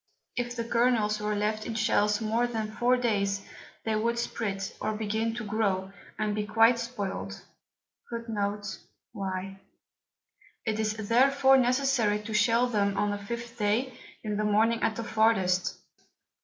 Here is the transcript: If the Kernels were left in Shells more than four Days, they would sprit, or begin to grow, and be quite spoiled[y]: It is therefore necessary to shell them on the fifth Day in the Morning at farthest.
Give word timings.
If 0.35 0.55
the 0.55 0.63
Kernels 0.63 1.19
were 1.19 1.35
left 1.35 1.67
in 1.67 1.75
Shells 1.75 2.21
more 2.21 2.47
than 2.47 2.71
four 2.71 2.97
Days, 2.97 3.45
they 3.83 3.95
would 3.95 4.17
sprit, 4.17 4.75
or 4.81 4.93
begin 4.93 5.35
to 5.35 5.43
grow, 5.45 5.93
and 6.17 6.33
be 6.33 6.43
quite 6.47 6.79
spoiled[y]: 6.79 7.39
It 10.65 10.79
is 10.79 10.95
therefore 10.97 11.57
necessary 11.57 12.17
to 12.23 12.33
shell 12.33 12.65
them 12.65 12.97
on 12.97 13.11
the 13.11 13.19
fifth 13.19 13.59
Day 13.59 13.95
in 14.23 14.37
the 14.37 14.43
Morning 14.43 14.81
at 14.81 14.97
farthest. 14.97 15.75